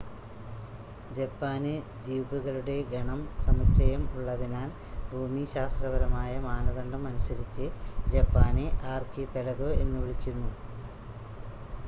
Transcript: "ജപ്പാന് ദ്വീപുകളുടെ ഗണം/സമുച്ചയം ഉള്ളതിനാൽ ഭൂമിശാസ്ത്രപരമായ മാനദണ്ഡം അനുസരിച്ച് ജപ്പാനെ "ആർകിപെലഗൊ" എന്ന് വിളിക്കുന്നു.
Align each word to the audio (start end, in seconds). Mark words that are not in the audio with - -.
"ജപ്പാന് 1.09 1.73
ദ്വീപുകളുടെ 1.97 2.77
ഗണം/സമുച്ചയം 2.91 4.07
ഉള്ളതിനാൽ 4.13 4.69
ഭൂമിശാസ്ത്രപരമായ 5.11 6.31
മാനദണ്ഡം 6.45 7.05
അനുസരിച്ച് 7.07 7.67
ജപ്പാനെ 8.09 8.65
"ആർകിപെലഗൊ" 8.93 9.69
എന്ന് 9.83 9.99
വിളിക്കുന്നു. 9.99 10.49